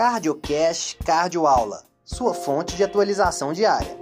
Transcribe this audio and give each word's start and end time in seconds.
CardioCast 0.00 0.96
Cardioaula, 1.04 1.84
sua 2.02 2.32
fonte 2.32 2.74
de 2.74 2.82
atualização 2.82 3.52
diária. 3.52 3.94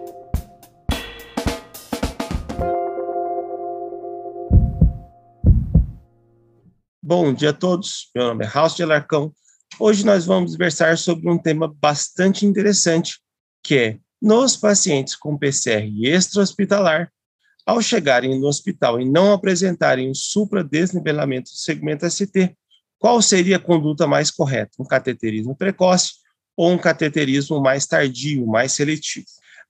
Bom 7.02 7.34
dia 7.34 7.50
a 7.50 7.52
todos, 7.52 8.12
meu 8.14 8.28
nome 8.28 8.44
é 8.44 8.48
House 8.48 8.76
de 8.76 8.84
Alarcão. 8.84 9.34
Hoje 9.80 10.06
nós 10.06 10.24
vamos 10.24 10.54
versar 10.54 10.96
sobre 10.96 11.28
um 11.28 11.36
tema 11.36 11.66
bastante 11.66 12.46
interessante, 12.46 13.18
que 13.60 13.76
é 13.76 13.98
nos 14.22 14.56
pacientes 14.56 15.16
com 15.16 15.36
PCR 15.36 15.90
extra-hospitalar, 16.04 17.10
ao 17.66 17.82
chegarem 17.82 18.38
no 18.38 18.46
hospital 18.46 19.00
e 19.00 19.04
não 19.04 19.32
apresentarem 19.32 20.08
o 20.08 20.14
supradesnivelamento 20.14 21.50
do 21.50 21.56
segmento 21.56 22.08
ST, 22.08 22.56
qual 22.98 23.22
seria 23.22 23.56
a 23.56 23.60
conduta 23.60 24.06
mais 24.06 24.30
correta? 24.30 24.72
Um 24.78 24.84
cateterismo 24.84 25.54
precoce 25.54 26.14
ou 26.56 26.72
um 26.72 26.78
cateterismo 26.78 27.60
mais 27.60 27.86
tardio, 27.86 28.46
mais 28.46 28.72
seletivo? 28.72 29.26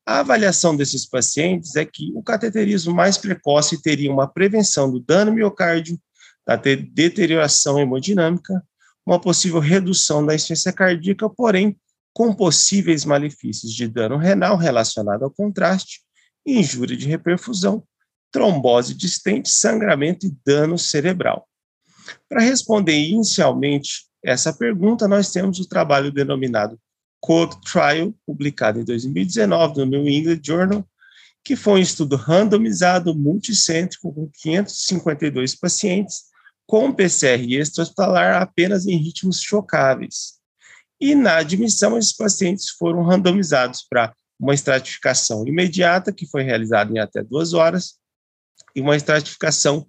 A 0.06 0.20
avaliação 0.20 0.74
desses 0.74 1.04
pacientes 1.04 1.76
é 1.76 1.84
que 1.84 2.10
o 2.14 2.22
cateterismo 2.22 2.94
mais 2.94 3.18
precoce 3.18 3.82
teria 3.82 4.10
uma 4.10 4.26
prevenção 4.26 4.90
do 4.90 4.98
dano 4.98 5.32
miocárdio, 5.32 6.00
da 6.46 6.56
deterioração 6.56 7.78
hemodinâmica, 7.78 8.64
uma 9.04 9.20
possível 9.20 9.60
redução 9.60 10.24
da 10.24 10.34
insuficiência 10.34 10.72
cardíaca, 10.72 11.28
porém 11.28 11.76
com 12.14 12.34
possíveis 12.34 13.04
malefícios 13.04 13.72
de 13.72 13.86
dano 13.86 14.16
renal 14.16 14.56
relacionado 14.56 15.24
ao 15.24 15.30
contraste, 15.30 16.00
injúria 16.46 16.96
de 16.96 17.06
reperfusão, 17.06 17.84
trombose 18.32 18.94
distente, 18.94 19.50
sangramento 19.50 20.26
e 20.26 20.34
dano 20.44 20.78
cerebral. 20.78 21.46
Para 22.28 22.42
responder 22.42 22.98
inicialmente 22.98 24.06
essa 24.24 24.52
pergunta, 24.52 25.06
nós 25.08 25.30
temos 25.30 25.58
o 25.60 25.68
trabalho 25.68 26.12
denominado 26.12 26.78
Code 27.20 27.60
Trial, 27.62 28.14
publicado 28.26 28.80
em 28.80 28.84
2019 28.84 29.78
no 29.78 29.86
New 29.86 30.08
England 30.08 30.40
Journal, 30.42 30.84
que 31.44 31.56
foi 31.56 31.80
um 31.80 31.82
estudo 31.82 32.16
randomizado 32.16 33.14
multicêntrico 33.14 34.12
com 34.12 34.30
552 34.42 35.54
pacientes 35.54 36.24
com 36.66 36.92
PCR 36.92 37.54
extra-hospitalar 37.54 38.42
apenas 38.42 38.86
em 38.86 38.96
ritmos 38.98 39.40
chocáveis. 39.40 40.34
E 41.00 41.14
na 41.14 41.36
admissão, 41.36 41.96
esses 41.96 42.14
pacientes 42.14 42.70
foram 42.70 43.02
randomizados 43.02 43.86
para 43.88 44.12
uma 44.38 44.52
estratificação 44.52 45.46
imediata, 45.46 46.12
que 46.12 46.26
foi 46.26 46.42
realizada 46.42 46.92
em 46.92 46.98
até 46.98 47.22
duas 47.22 47.54
horas, 47.54 47.94
e 48.74 48.80
uma 48.80 48.96
estratificação 48.96 49.86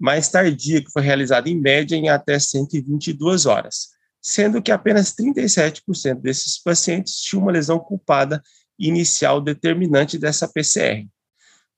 mais 0.00 0.28
tardia, 0.28 0.82
que 0.82 0.90
foi 0.90 1.02
realizada 1.02 1.50
em 1.50 1.60
média 1.60 1.94
em 1.94 2.08
até 2.08 2.38
122 2.38 3.44
horas, 3.44 3.88
sendo 4.20 4.62
que 4.62 4.72
apenas 4.72 5.14
37% 5.14 6.20
desses 6.20 6.58
pacientes 6.58 7.20
tinham 7.20 7.42
uma 7.42 7.52
lesão 7.52 7.78
culpada 7.78 8.42
inicial 8.78 9.42
determinante 9.42 10.16
dessa 10.16 10.48
PCR. 10.48 11.06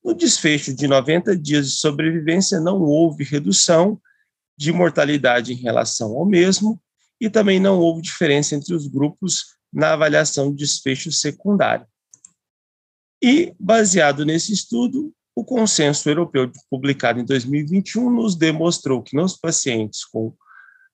No 0.04 0.14
desfecho 0.14 0.72
de 0.72 0.86
90 0.86 1.36
dias 1.36 1.68
de 1.68 1.76
sobrevivência, 1.76 2.60
não 2.60 2.80
houve 2.80 3.24
redução 3.24 4.00
de 4.56 4.72
mortalidade 4.72 5.52
em 5.52 5.56
relação 5.56 6.12
ao 6.12 6.24
mesmo, 6.24 6.80
e 7.20 7.28
também 7.28 7.58
não 7.58 7.80
houve 7.80 8.02
diferença 8.02 8.54
entre 8.54 8.74
os 8.74 8.86
grupos 8.86 9.56
na 9.72 9.94
avaliação 9.94 10.50
de 10.50 10.58
desfecho 10.58 11.10
secundário. 11.10 11.86
E, 13.22 13.54
baseado 13.58 14.24
nesse 14.24 14.52
estudo, 14.52 15.12
o 15.34 15.44
consenso 15.44 16.08
europeu 16.08 16.50
publicado 16.70 17.20
em 17.20 17.24
2021 17.24 18.10
nos 18.10 18.36
demonstrou 18.36 19.02
que 19.02 19.16
nos 19.16 19.36
pacientes 19.36 20.04
com 20.04 20.34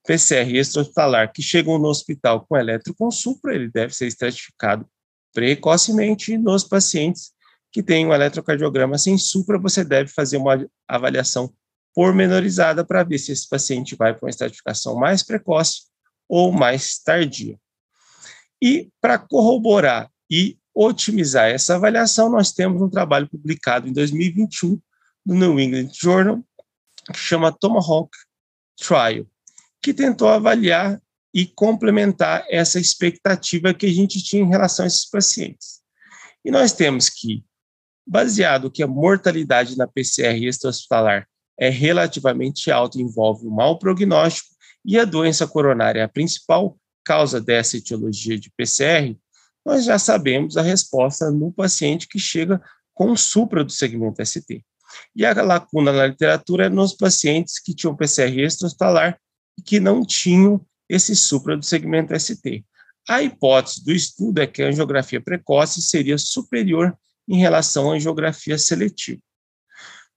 PCR 0.06 0.56
extra-hospitalar 0.56 1.32
que 1.32 1.42
chegam 1.42 1.78
no 1.78 1.88
hospital 1.88 2.46
com 2.46 2.56
eletroconsupra, 2.56 3.54
ele 3.54 3.68
deve 3.68 3.94
ser 3.94 4.06
estratificado 4.06 4.88
precocemente, 5.34 6.38
nos 6.38 6.64
pacientes 6.64 7.32
que 7.70 7.82
têm 7.82 8.06
um 8.06 8.14
eletrocardiograma 8.14 8.96
sem 8.96 9.18
supra, 9.18 9.58
você 9.58 9.84
deve 9.84 10.10
fazer 10.10 10.38
uma 10.38 10.66
avaliação 10.88 11.52
pormenorizada 11.94 12.84
para 12.84 13.02
ver 13.02 13.18
se 13.18 13.32
esse 13.32 13.48
paciente 13.48 13.96
vai 13.96 14.14
para 14.14 14.24
uma 14.24 14.30
estratificação 14.30 14.96
mais 14.96 15.22
precoce 15.22 15.82
ou 16.28 16.52
mais 16.52 16.98
tardia. 16.98 17.58
E 18.62 18.88
para 19.00 19.18
corroborar 19.18 20.10
e 20.30 20.58
otimizar 20.80 21.50
essa 21.50 21.74
avaliação, 21.74 22.30
nós 22.30 22.52
temos 22.52 22.80
um 22.80 22.88
trabalho 22.88 23.28
publicado 23.28 23.88
em 23.88 23.92
2021 23.92 24.80
no 25.26 25.34
New 25.34 25.58
England 25.58 25.90
Journal, 25.92 26.40
que 27.12 27.18
chama 27.18 27.50
Tomahawk 27.50 28.16
Trial, 28.78 29.26
que 29.82 29.92
tentou 29.92 30.28
avaliar 30.28 31.02
e 31.34 31.46
complementar 31.46 32.46
essa 32.48 32.78
expectativa 32.78 33.74
que 33.74 33.86
a 33.86 33.92
gente 33.92 34.22
tinha 34.22 34.42
em 34.42 34.48
relação 34.48 34.84
a 34.84 34.86
esses 34.86 35.04
pacientes. 35.10 35.80
E 36.44 36.50
nós 36.50 36.72
temos 36.72 37.08
que, 37.08 37.44
baseado 38.06 38.70
que 38.70 38.82
a 38.82 38.86
mortalidade 38.86 39.76
na 39.76 39.88
PCR 39.88 40.46
extra-hospitalar 40.46 41.26
é 41.58 41.68
relativamente 41.68 42.70
alta, 42.70 43.00
envolve 43.00 43.48
um 43.48 43.50
mau 43.50 43.80
prognóstico, 43.80 44.54
e 44.84 44.96
a 44.96 45.04
doença 45.04 45.44
coronária 45.44 46.00
é 46.00 46.04
a 46.04 46.08
principal 46.08 46.78
causa 47.04 47.40
dessa 47.40 47.76
etiologia 47.76 48.38
de 48.38 48.48
PCR, 48.50 49.16
nós 49.68 49.84
já 49.84 49.98
sabemos 49.98 50.56
a 50.56 50.62
resposta 50.62 51.30
no 51.30 51.52
paciente 51.52 52.08
que 52.08 52.18
chega 52.18 52.58
com 52.94 53.14
supra 53.14 53.62
do 53.62 53.70
segmento 53.70 54.24
ST. 54.24 54.64
E 55.14 55.26
a 55.26 55.42
lacuna 55.42 55.92
na 55.92 56.06
literatura 56.06 56.66
é 56.66 56.68
nos 56.70 56.94
pacientes 56.94 57.58
que 57.58 57.74
tinham 57.74 57.94
PCR 57.94 58.40
extrahospitalar 58.40 59.20
e 59.58 59.62
que 59.62 59.78
não 59.78 60.02
tinham 60.02 60.64
esse 60.88 61.14
supra 61.14 61.54
do 61.54 61.62
segmento 61.66 62.18
ST. 62.18 62.64
A 63.06 63.22
hipótese 63.22 63.84
do 63.84 63.92
estudo 63.92 64.40
é 64.40 64.46
que 64.46 64.62
a 64.62 64.68
angiografia 64.68 65.20
precoce 65.20 65.82
seria 65.82 66.16
superior 66.16 66.96
em 67.28 67.36
relação 67.36 67.90
à 67.90 67.94
angiografia 67.94 68.56
seletiva. 68.56 69.20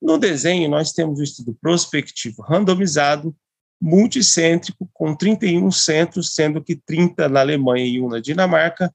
No 0.01 0.17
desenho, 0.17 0.69
nós 0.69 0.93
temos 0.93 1.19
o 1.19 1.23
estudo 1.23 1.57
prospectivo 1.61 2.41
randomizado, 2.41 3.35
multicêntrico, 3.81 4.89
com 4.93 5.13
31 5.13 5.69
centros, 5.71 6.33
sendo 6.33 6.63
que 6.63 6.77
30 6.77 7.27
na 7.27 7.41
Alemanha 7.41 7.85
e 7.85 7.99
1 7.99 8.07
na 8.07 8.19
Dinamarca, 8.21 8.89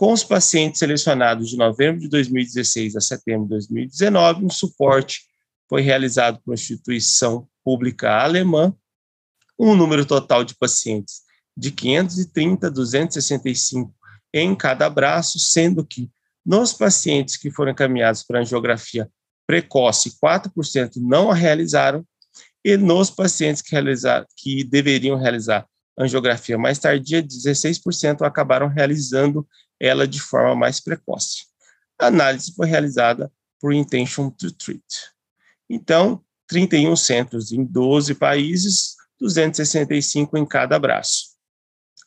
com 0.00 0.14
os 0.14 0.24
pacientes 0.24 0.78
selecionados 0.78 1.50
de 1.50 1.58
novembro 1.58 2.00
de 2.00 2.08
2016 2.08 2.96
a 2.96 3.02
setembro 3.02 3.44
de 3.44 3.50
2019, 3.50 4.46
um 4.46 4.48
suporte 4.48 5.26
foi 5.68 5.82
realizado 5.82 6.36
por 6.36 6.52
uma 6.52 6.54
instituição 6.54 7.46
pública 7.62 8.10
alemã, 8.10 8.74
um 9.58 9.76
número 9.76 10.06
total 10.06 10.42
de 10.42 10.56
pacientes 10.56 11.16
de 11.54 11.70
530, 11.70 12.70
265 12.70 13.94
em 14.32 14.56
cada 14.56 14.88
braço, 14.88 15.38
sendo 15.38 15.84
que 15.84 16.10
nos 16.46 16.72
pacientes 16.72 17.36
que 17.36 17.50
foram 17.50 17.72
encaminhados 17.72 18.22
para 18.22 18.40
angiografia 18.40 19.06
precoce, 19.46 20.16
4% 20.18 20.92
não 20.96 21.30
a 21.30 21.34
realizaram, 21.34 22.06
e 22.64 22.74
nos 22.78 23.10
pacientes 23.10 23.60
que, 23.60 23.72
realizar, 23.72 24.26
que 24.34 24.64
deveriam 24.64 25.18
realizar 25.18 25.66
angiografia 25.98 26.56
mais 26.56 26.78
tardia, 26.78 27.22
16% 27.22 28.22
acabaram 28.22 28.66
realizando 28.66 29.46
ela 29.80 30.06
de 30.06 30.20
forma 30.20 30.54
mais 30.54 30.78
precoce. 30.78 31.46
A 31.98 32.06
análise 32.06 32.52
foi 32.54 32.66
realizada 32.66 33.32
por 33.58 33.72
Intention 33.72 34.30
to 34.30 34.52
Treat. 34.52 34.84
Então, 35.68 36.22
31 36.46 36.94
centros 36.96 37.52
em 37.52 37.64
12 37.64 38.14
países, 38.14 38.96
265 39.18 40.36
em 40.36 40.46
cada 40.46 40.78
braço. 40.78 41.30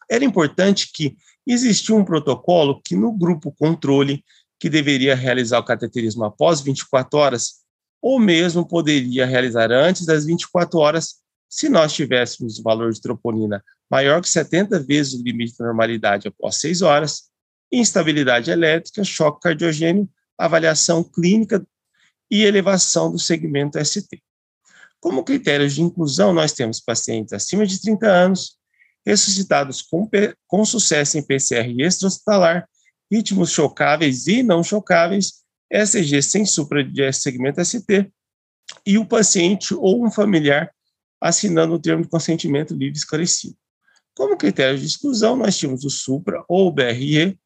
Era 0.09 0.25
importante 0.25 0.91
que 0.93 1.15
existia 1.45 1.95
um 1.95 2.05
protocolo 2.05 2.81
que 2.81 2.95
no 2.95 3.11
grupo 3.11 3.51
controle, 3.51 4.23
que 4.59 4.69
deveria 4.69 5.15
realizar 5.15 5.59
o 5.59 5.65
cateterismo 5.65 6.23
após 6.23 6.61
24 6.61 7.17
horas, 7.19 7.63
ou 8.01 8.19
mesmo 8.19 8.67
poderia 8.67 9.25
realizar 9.25 9.71
antes 9.71 10.05
das 10.05 10.25
24 10.25 10.77
horas, 10.79 11.15
se 11.49 11.69
nós 11.69 11.93
tivéssemos 11.93 12.59
o 12.59 12.63
valor 12.63 12.91
de 12.91 12.99
troponina 12.99 13.63
maior 13.89 14.21
que 14.21 14.29
70 14.29 14.79
vezes 14.79 15.13
o 15.13 15.23
limite 15.23 15.55
da 15.57 15.65
normalidade 15.65 16.27
após 16.27 16.55
6 16.57 16.81
horas, 16.81 17.29
instabilidade 17.73 18.51
elétrica, 18.51 19.03
choque 19.03 19.41
cardiogênio, 19.41 20.07
avaliação 20.37 21.03
clínica 21.03 21.65
e 22.29 22.43
elevação 22.43 23.11
do 23.11 23.17
segmento 23.17 23.83
ST. 23.83 24.21
Como 24.99 25.23
critérios 25.23 25.73
de 25.73 25.81
inclusão, 25.81 26.31
nós 26.31 26.53
temos 26.53 26.79
pacientes 26.79 27.33
acima 27.33 27.65
de 27.65 27.81
30 27.81 28.07
anos, 28.07 28.57
ressuscitados 29.05 29.81
com, 29.81 30.09
com 30.47 30.63
sucesso 30.63 31.17
em 31.17 31.23
PCR 31.23 31.69
extra-hospitalar, 31.79 32.67
ritmos 33.11 33.51
chocáveis 33.51 34.27
e 34.27 34.41
não 34.41 34.63
chocáveis, 34.63 35.43
ECG 35.69 36.21
sem 36.21 36.45
supra 36.45 36.83
de 36.83 37.11
segmento 37.11 37.63
ST, 37.63 38.11
e 38.85 38.97
o 38.97 39.05
paciente 39.05 39.73
ou 39.73 40.05
um 40.05 40.11
familiar 40.11 40.71
assinando 41.19 41.73
o 41.73 41.79
termo 41.79 42.03
de 42.03 42.09
consentimento 42.09 42.73
livre 42.73 42.97
esclarecido. 42.97 43.55
Como 44.15 44.37
critério 44.37 44.77
de 44.77 44.85
exclusão, 44.85 45.35
nós 45.35 45.57
tínhamos 45.57 45.83
o 45.83 45.89
supra 45.89 46.43
ou 46.47 46.67
o 46.67 46.71
BRE, 46.71 47.37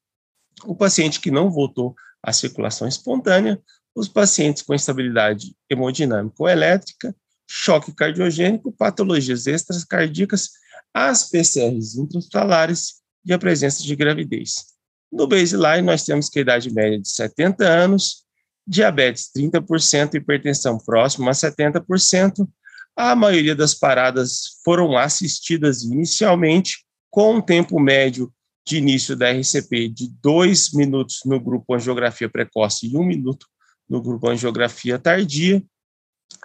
o 0.65 0.75
paciente 0.75 1.19
que 1.19 1.31
não 1.31 1.49
voltou 1.49 1.95
à 2.21 2.33
circulação 2.33 2.87
espontânea, 2.87 3.61
os 3.95 4.07
pacientes 4.07 4.61
com 4.61 4.73
instabilidade 4.73 5.55
hemodinâmica 5.69 6.35
ou 6.39 6.49
elétrica, 6.49 7.15
choque 7.49 7.93
cardiogênico, 7.93 8.71
patologias 8.71 9.47
extracardíacas, 9.47 10.49
as 10.93 11.29
PCRs 11.29 11.95
intrahospitalares 11.95 12.95
de 13.23 13.33
a 13.33 13.39
presença 13.39 13.83
de 13.83 13.95
gravidez. 13.95 14.65
No 15.11 15.27
baseline, 15.27 15.85
nós 15.85 16.03
temos 16.03 16.29
que 16.29 16.39
a 16.39 16.41
idade 16.41 16.73
média 16.73 16.99
de 16.99 17.09
70 17.09 17.65
anos, 17.65 18.25
diabetes 18.67 19.29
30%, 19.35 20.15
hipertensão 20.15 20.77
próxima 20.77 21.31
a 21.31 21.33
70%. 21.33 22.47
A 22.95 23.15
maioria 23.15 23.55
das 23.55 23.73
paradas 23.73 24.59
foram 24.63 24.97
assistidas 24.97 25.83
inicialmente, 25.83 26.85
com 27.09 27.35
um 27.35 27.41
tempo 27.41 27.79
médio 27.79 28.31
de 28.67 28.77
início 28.77 29.15
da 29.15 29.31
RCP 29.31 29.87
de 29.87 30.09
dois 30.21 30.73
minutos 30.73 31.21
no 31.25 31.39
grupo 31.39 31.73
angiografia 31.73 32.27
precoce 32.27 32.87
e 32.87 32.97
um 32.97 33.03
minuto 33.03 33.47
no 33.89 34.01
grupo 34.01 34.27
angiografia 34.27 34.99
tardia. 34.99 35.63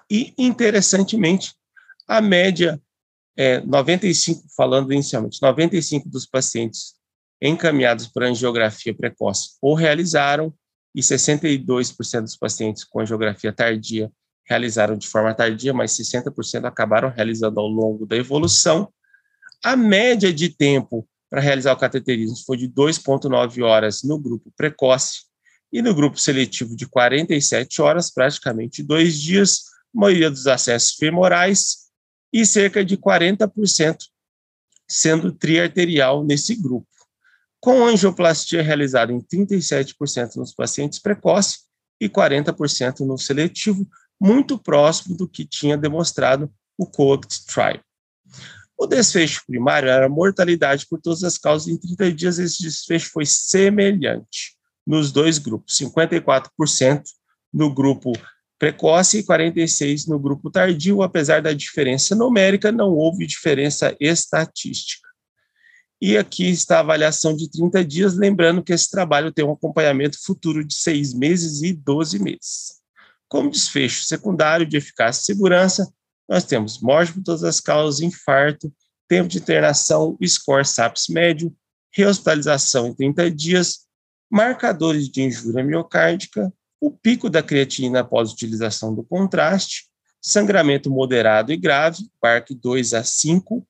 E, 0.08 0.32
interessantemente, 0.38 1.52
a 2.06 2.20
média 2.20 2.80
é 3.36 3.60
95, 3.60 4.44
falando 4.56 4.92
inicialmente, 4.92 5.42
95 5.42 6.08
dos 6.08 6.24
pacientes 6.24 6.94
encaminhados 7.40 8.06
para 8.06 8.28
angiografia 8.28 8.94
precoce 8.94 9.56
ou 9.60 9.74
realizaram, 9.74 10.54
e 10.94 11.00
62% 11.00 12.20
dos 12.20 12.36
pacientes 12.36 12.84
com 12.84 13.00
angiografia 13.00 13.52
tardia 13.52 14.12
realizaram 14.46 14.96
de 14.96 15.08
forma 15.08 15.34
tardia, 15.34 15.72
mas 15.72 15.92
60% 15.92 16.66
acabaram 16.66 17.08
realizando 17.08 17.58
ao 17.58 17.66
longo 17.66 18.06
da 18.06 18.16
evolução. 18.16 18.92
A 19.64 19.74
média 19.74 20.32
de 20.32 20.50
tempo 20.50 21.08
para 21.32 21.40
realizar 21.40 21.72
o 21.72 21.78
cateterismo 21.78 22.36
foi 22.44 22.58
de 22.58 22.68
2,9 22.68 23.64
horas 23.64 24.02
no 24.02 24.18
grupo 24.18 24.52
precoce 24.54 25.22
e 25.72 25.80
no 25.80 25.94
grupo 25.94 26.18
seletivo 26.18 26.76
de 26.76 26.86
47 26.86 27.80
horas, 27.80 28.10
praticamente 28.10 28.82
dois 28.82 29.18
dias, 29.18 29.62
maioria 29.94 30.30
dos 30.30 30.46
acessos 30.46 30.92
femorais 30.92 31.88
e 32.30 32.44
cerca 32.44 32.84
de 32.84 32.98
40% 32.98 33.96
sendo 34.86 35.32
triarterial 35.32 36.22
nesse 36.22 36.54
grupo. 36.54 36.86
Com 37.58 37.82
angioplastia 37.86 38.62
realizada 38.62 39.10
em 39.10 39.18
37% 39.18 40.36
nos 40.36 40.52
pacientes 40.52 40.98
precoces 40.98 41.60
e 41.98 42.10
40% 42.10 43.06
no 43.06 43.16
seletivo, 43.16 43.88
muito 44.20 44.58
próximo 44.58 45.16
do 45.16 45.26
que 45.26 45.46
tinha 45.46 45.78
demonstrado 45.78 46.52
o 46.76 46.84
COACT 46.84 47.46
Trial. 47.46 47.80
O 48.82 48.86
desfecho 48.88 49.44
primário 49.46 49.88
era 49.88 50.08
mortalidade 50.08 50.88
por 50.90 51.00
todas 51.00 51.22
as 51.22 51.38
causas. 51.38 51.68
Em 51.68 51.76
30 51.76 52.12
dias, 52.12 52.38
esse 52.40 52.60
desfecho 52.60 53.10
foi 53.12 53.24
semelhante 53.24 54.56
nos 54.84 55.12
dois 55.12 55.38
grupos: 55.38 55.78
54% 55.78 57.04
no 57.54 57.72
grupo 57.72 58.10
precoce 58.58 59.20
e 59.20 59.22
46% 59.22 60.08
no 60.08 60.18
grupo 60.18 60.50
tardio. 60.50 61.00
Apesar 61.00 61.40
da 61.40 61.52
diferença 61.52 62.16
numérica, 62.16 62.72
não 62.72 62.90
houve 62.90 63.24
diferença 63.24 63.96
estatística. 64.00 65.08
E 66.00 66.18
aqui 66.18 66.50
está 66.50 66.78
a 66.78 66.80
avaliação 66.80 67.36
de 67.36 67.48
30 67.52 67.84
dias, 67.84 68.16
lembrando 68.16 68.64
que 68.64 68.72
esse 68.72 68.90
trabalho 68.90 69.30
tem 69.30 69.44
um 69.44 69.52
acompanhamento 69.52 70.18
futuro 70.20 70.64
de 70.64 70.74
seis 70.74 71.14
meses 71.14 71.62
e 71.62 71.72
12 71.72 72.18
meses. 72.18 72.80
Como 73.28 73.48
desfecho 73.48 74.02
secundário 74.02 74.66
de 74.66 74.76
eficácia 74.76 75.20
e 75.22 75.24
segurança, 75.26 75.88
nós 76.28 76.44
temos 76.44 76.80
morte 76.80 77.12
por 77.12 77.22
todas 77.22 77.44
as 77.44 77.60
causas, 77.60 78.00
infarto, 78.00 78.72
tempo 79.08 79.28
de 79.28 79.38
internação, 79.38 80.16
score 80.26 80.64
SAPS 80.64 81.08
médio, 81.08 81.54
rehospitalização 81.92 82.86
em 82.86 82.94
30 82.94 83.30
dias, 83.30 83.80
marcadores 84.30 85.08
de 85.08 85.22
injúria 85.22 85.62
miocárdica, 85.62 86.52
o 86.80 86.90
pico 86.90 87.28
da 87.28 87.42
creatina 87.42 88.00
após 88.00 88.32
utilização 88.32 88.94
do 88.94 89.04
contraste, 89.04 89.84
sangramento 90.20 90.90
moderado 90.90 91.52
e 91.52 91.56
grave, 91.56 92.08
PARC 92.20 92.54
2 92.54 92.94
a 92.94 93.04
5, 93.04 93.66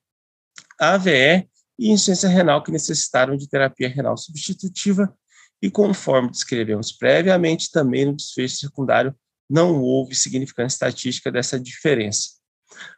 AVE 0.79 1.47
e 1.77 1.91
insuficiência 1.91 2.29
renal 2.29 2.63
que 2.63 2.71
necessitaram 2.71 3.35
de 3.35 3.49
terapia 3.49 3.89
renal 3.89 4.15
substitutiva 4.15 5.13
e 5.61 5.69
conforme 5.71 6.29
descrevemos 6.29 6.91
previamente, 6.91 7.71
também 7.71 8.05
no 8.05 8.15
desfecho 8.15 8.57
secundário 8.57 9.15
não 9.49 9.81
houve 9.81 10.15
significância 10.15 10.75
estatística 10.75 11.31
dessa 11.31 11.59
diferença. 11.59 12.42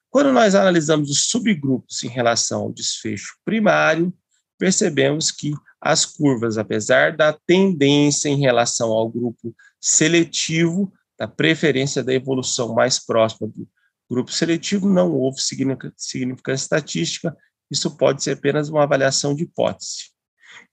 Quando 0.10 0.32
nós 0.32 0.56
analisamos 0.56 1.10
os 1.10 1.26
subgrupos 1.28 2.04
em 2.04 2.08
relação 2.08 2.62
ao 2.62 2.74
desfecho 2.74 3.36
primário, 3.44 4.14
percebemos 4.58 5.32
que 5.32 5.54
as 5.82 6.06
curvas, 6.06 6.58
apesar 6.58 7.16
da 7.16 7.34
tendência 7.34 8.30
em 8.30 8.40
relação 8.40 8.92
ao 8.92 9.10
grupo 9.10 9.54
seletivo, 9.80 10.92
da 11.18 11.28
preferência 11.28 12.04
da 12.04 12.14
evolução 12.14 12.74
mais 12.74 12.98
próxima 12.98 13.48
do 13.48 13.68
grupo 14.10 14.32
seletivo, 14.32 14.90
não 14.90 15.12
houve 15.12 15.40
significância 15.40 16.64
estatística, 16.64 17.36
isso 17.70 17.96
pode 17.98 18.24
ser 18.24 18.32
apenas 18.32 18.70
uma 18.70 18.84
avaliação 18.84 19.36
de 19.36 19.44
hipótese. 19.44 20.12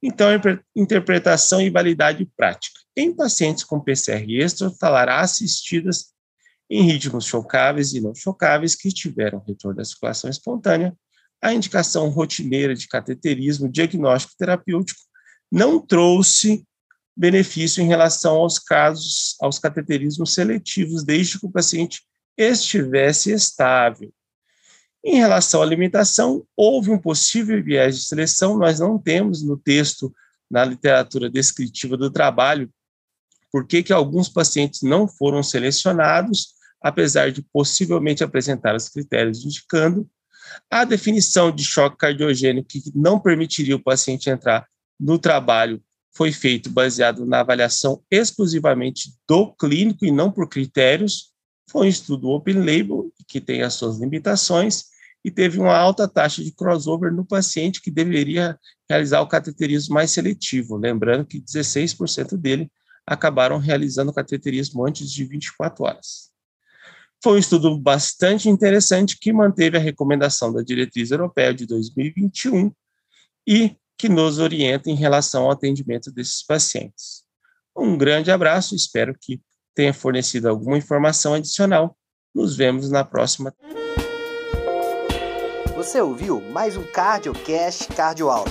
Então, 0.03 0.29
interpretação 0.75 1.61
e 1.61 1.71
validade 1.71 2.25
prática. 2.37 2.79
Em 2.97 3.15
pacientes 3.15 3.65
com 3.65 3.81
PCR 3.81 4.25
extrahospitalar 4.29 5.09
assistidas, 5.09 6.13
em 6.75 6.85
ritmos 6.85 7.27
chocáveis 7.27 7.93
e 7.93 8.01
não 8.01 8.15
chocáveis 8.15 8.75
que 8.75 8.89
tiveram 8.89 9.45
retorno 9.47 9.77
da 9.77 9.85
circulação 9.85 10.31
espontânea, 10.31 10.97
a 11.43 11.53
indicação 11.53 12.09
rotineira 12.09 12.75
de 12.75 12.89
cateterismo 12.89 13.69
diagnóstico 13.69 14.33
terapêutico 14.39 14.99
não 15.51 15.79
trouxe 15.79 16.65
benefício 17.15 17.83
em 17.83 17.87
relação 17.87 18.37
aos 18.37 18.59
casos, 18.59 19.37
aos 19.39 19.59
cateterismos 19.59 20.33
seletivos, 20.33 21.05
desde 21.05 21.39
que 21.39 21.45
o 21.45 21.51
paciente 21.51 22.01
estivesse 22.39 23.33
estável. 23.33 24.11
Em 25.05 25.17
relação 25.17 25.61
à 25.61 25.67
limitação, 25.67 26.47
houve 26.57 26.91
um 26.91 26.99
possível 26.99 27.63
viés 27.63 27.99
de 27.99 28.05
seleção, 28.05 28.57
nós 28.57 28.81
não 28.81 28.99
temos 28.99 29.43
no 29.43 29.59
texto, 29.59 30.11
na 30.51 30.65
literatura 30.65 31.29
descritiva 31.29 31.99
do 31.99 32.11
trabalho, 32.11 32.73
por 33.51 33.67
que 33.67 33.93
alguns 33.93 34.31
pacientes 34.31 34.81
não 34.81 35.07
foram 35.07 35.43
selecionados, 35.43 36.62
apesar 36.83 37.31
de 37.31 37.43
possivelmente 37.43 38.25
apresentar 38.25 38.75
os 38.75 38.89
critérios 38.89 39.45
indicando, 39.45 40.09
a 40.71 40.85
definição 40.85 41.51
de 41.51 41.65
choque 41.65 41.97
cardiogênico 41.97 42.69
que 42.69 42.83
não 42.95 43.19
permitiria 43.19 43.77
o 43.77 43.83
paciente 43.83 44.29
entrar 44.29 44.67
no 44.99 45.19
trabalho 45.19 45.83
foi 46.15 46.31
feito 46.31 46.69
baseado 46.69 47.25
na 47.25 47.41
avaliação 47.41 48.03
exclusivamente 48.11 49.15
do 49.27 49.53
clínico 49.55 50.05
e 50.05 50.11
não 50.11 50.31
por 50.31 50.49
critérios. 50.49 51.33
Foi 51.71 51.87
um 51.87 51.89
estudo 51.89 52.29
open 52.29 52.59
label 52.59 53.11
que 53.27 53.41
tem 53.41 53.63
as 53.63 53.75
suas 53.75 53.99
limitações 53.99 54.85
e 55.25 55.31
teve 55.31 55.59
uma 55.59 55.77
alta 55.77 56.07
taxa 56.07 56.43
de 56.43 56.53
crossover 56.53 57.13
no 57.13 57.25
paciente 57.25 57.81
que 57.81 57.91
deveria 57.91 58.59
realizar 58.91 59.23
o 59.23 59.29
cateterismo 59.29 59.95
mais 59.95 60.11
seletivo, 60.11 60.77
lembrando 60.77 61.25
que 61.25 61.41
16% 61.41 62.37
dele 62.37 62.71
acabaram 63.07 63.59
realizando 63.59 64.11
o 64.11 64.15
cateterismo 64.15 64.87
antes 64.87 65.11
de 65.11 65.25
24 65.25 65.85
horas. 65.85 66.32
Foi 67.23 67.35
um 67.35 67.39
estudo 67.39 67.79
bastante 67.79 68.49
interessante 68.49 69.17
que 69.17 69.33
manteve 69.33 69.77
a 69.77 69.81
recomendação 69.81 70.53
da 70.53 70.61
diretriz 70.61 71.13
europeia 71.13 71.55
de 71.55 71.67
2021 71.67 72.73
e 73.47 73.77
que 73.97 74.09
nos 74.09 74.39
orienta 74.39 74.91
em 74.91 74.97
relação 74.97 75.45
ao 75.45 75.53
atendimento 75.53 76.11
desses 76.11 76.45
pacientes. 76.45 77.23
Um 77.77 77.97
grande 77.97 78.33
abraço, 78.33 78.75
espero 78.75 79.17
que 79.19 79.41
tenha 79.73 79.95
fornecido 79.95 80.49
alguma 80.49 80.77
informação 80.77 81.35
adicional. 81.35 81.97
Nos 82.35 82.57
vemos 82.57 82.91
na 82.91 83.05
próxima. 83.05 83.55
Você 85.77 86.01
ouviu 86.01 86.41
mais 86.51 86.77
um 86.77 86.83
CardioCast 86.83 87.87
Cardioaula. 87.89 88.51